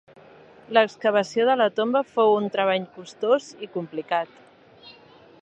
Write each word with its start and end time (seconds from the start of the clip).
L'excavació 0.77 1.45
de 1.49 1.57
la 1.61 1.67
tomba 1.81 2.01
fou 2.15 2.33
un 2.39 2.49
treball 2.57 2.89
costós 2.97 3.53
i 3.67 3.71
complicat. 3.77 4.35